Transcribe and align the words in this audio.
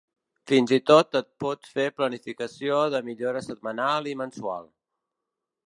Fins 0.51 0.71
i 0.77 0.79
tot 0.91 1.17
et 1.19 1.27
pots 1.43 1.73
fer 1.75 1.85
planificació 1.99 2.81
de 2.95 3.03
millora 3.11 3.45
setmanal 3.51 4.13
i 4.13 4.17
mensual. 4.25 4.69